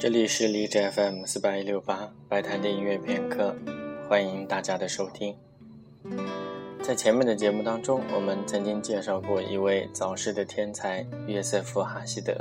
[0.00, 3.52] 这里是荔枝 FM 四八一六八白谈的音乐片刻，
[4.08, 5.34] 欢迎大家的收听。
[6.80, 12.32] 在前面的节目当中，我们曾经介绍过一位早逝的天才约瑟夫·哈希德。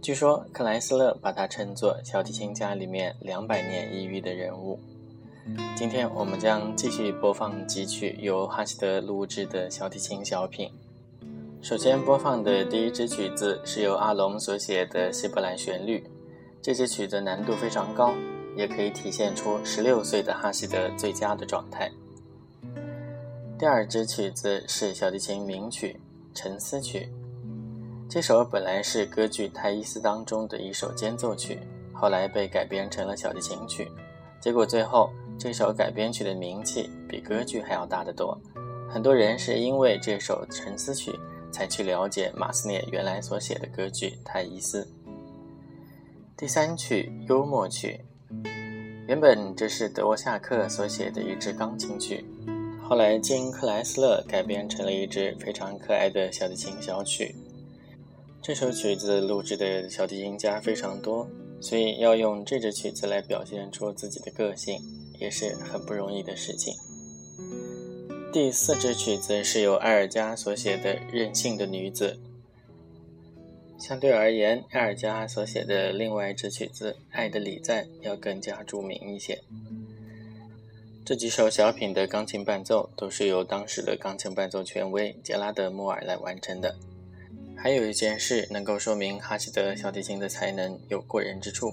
[0.00, 4.80] 据说克莱斯勒把他称作小提琴家里面两百年一遇的人物。
[5.76, 10.70] 今天我们将继续播放几曲由哈希德录制的小提琴小品。
[11.60, 16.02] 首先播放的第一支曲子是由阿龙所写的希伯来旋律，
[16.60, 18.14] 这支曲子难度非常高，
[18.56, 21.90] 也可以体现出十六岁的哈希德最佳的状态。
[23.58, 25.98] 第二支曲子是小提琴名曲
[26.38, 27.08] 《沉思曲》，
[28.10, 31.58] 这首本来是歌剧《泰伊斯》当中的一首间奏曲，
[31.92, 33.90] 后来被改编成了小提琴曲，
[34.40, 35.10] 结果最后。
[35.40, 38.36] 这首改编曲的名气比歌剧还要大得多，
[38.90, 41.16] 很多人是因为这首沉思曲
[41.52, 44.82] 才去了解马斯涅原来所写的歌剧《泰伊斯》。
[46.38, 47.98] 第三曲幽默曲，
[49.08, 52.24] 原本这是德沃夏克所写的一支钢琴曲，
[52.80, 57.34] 后来经克莱斯勒改编成了一支非常可爱的小提琴小曲。
[58.40, 61.28] 这首曲子录制的小提琴家非常多，
[61.60, 64.80] 所以要用这支曲子来表现出自己的个性。
[65.18, 66.72] 也是很不容易的事情。
[68.32, 72.16] 第四支曲子是由埃尔加所写的《任性的女子》。
[73.78, 79.40] 相对而言，埃尔加所写的另外一支曲子《爱的礼赞》要更加著名一些。
[81.04, 86.74] 这几首小品的钢琴伴奏都是由当时的钢琴伴奏权威杰拉德·莫尔来完成的。
[87.56, 91.72] 还有一件事能够说明哈希德小提琴的才能有过人之处。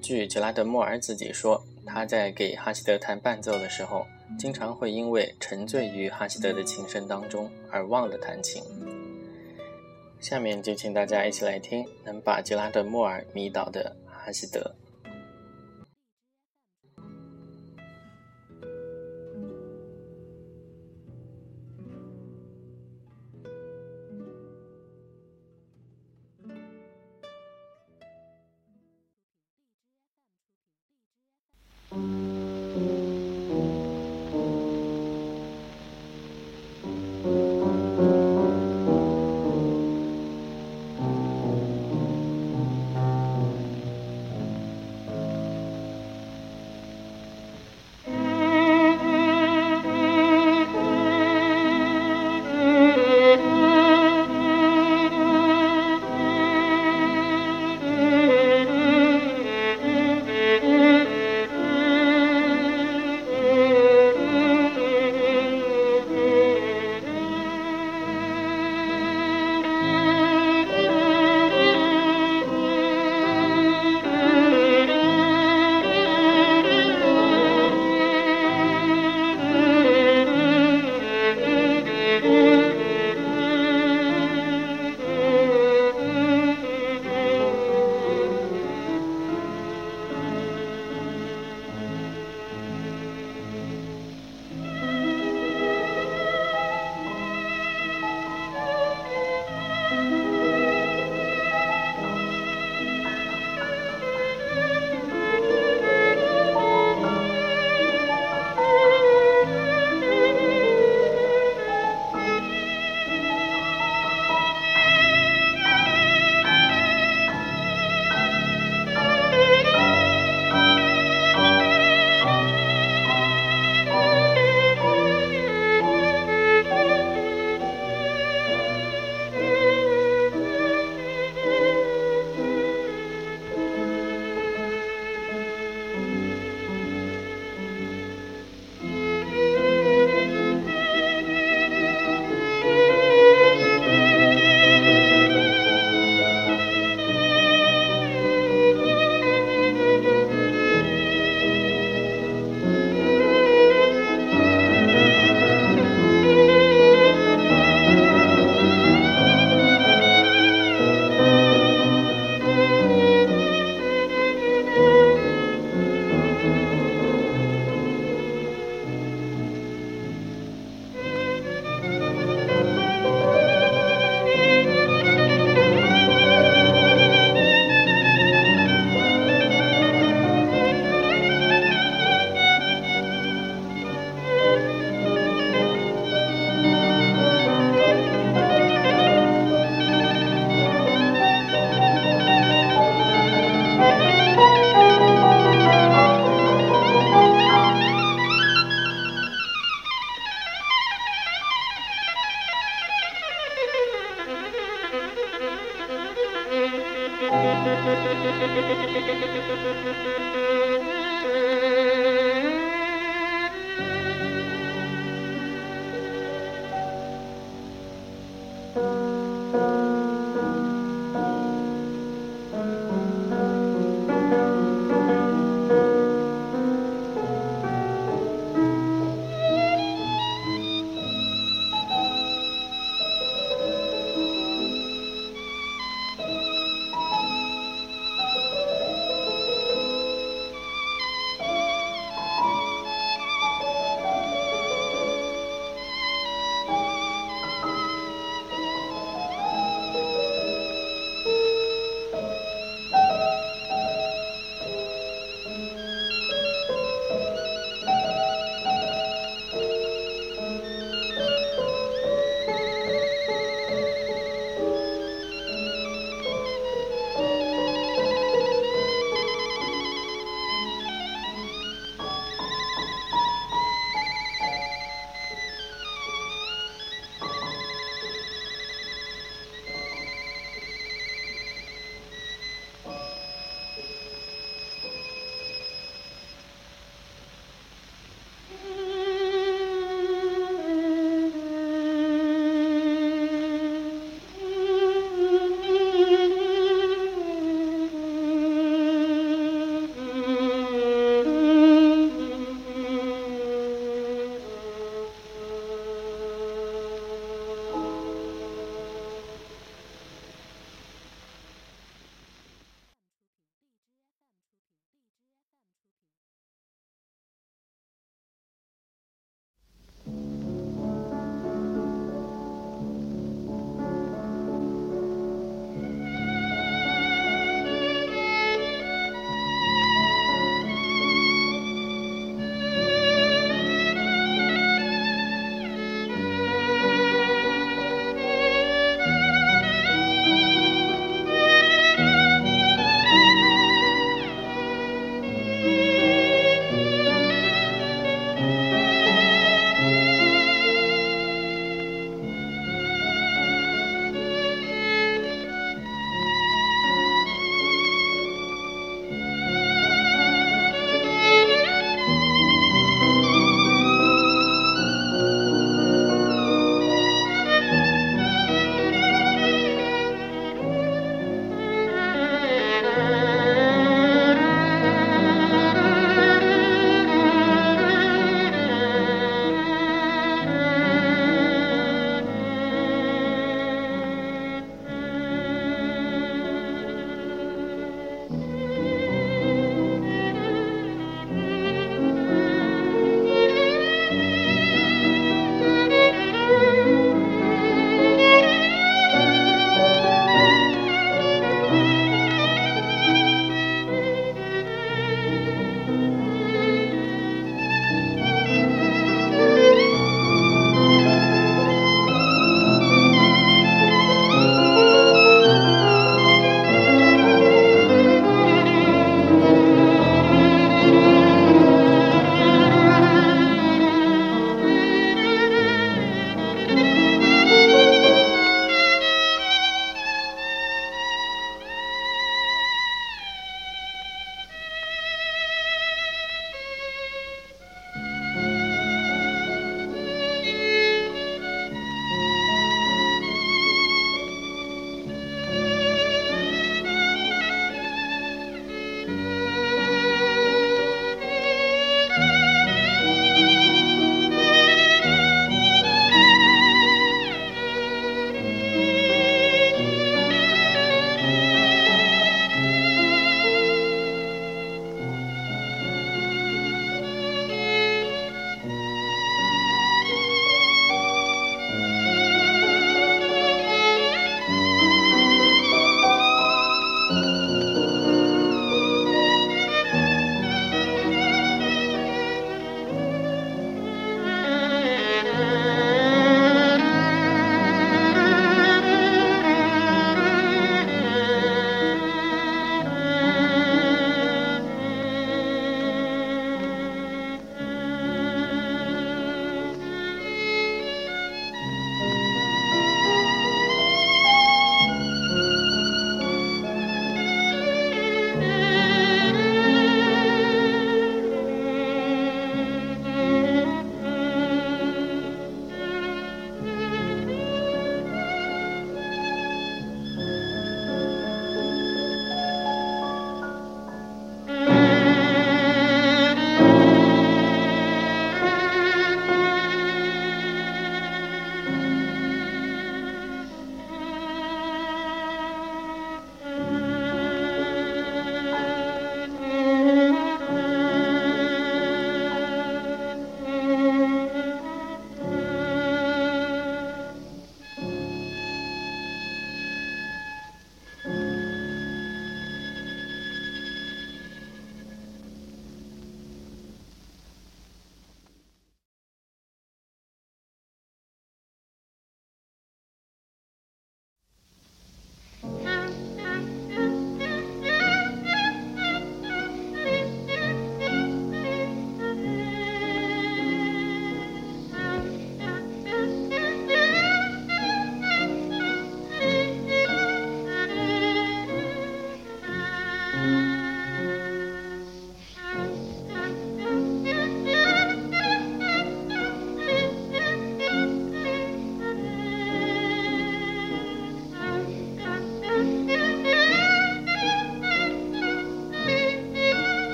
[0.00, 1.64] 据杰拉德·莫尔自己说。
[1.84, 4.06] 他在给哈希德弹伴奏的时候，
[4.38, 8.62] 经常会因为沉醉于哈希德的琴声当中而忘了弹琴。
[10.22, 14.76] 下面就请大家一起来听能把杰拉德·莫尔迷倒的哈希德。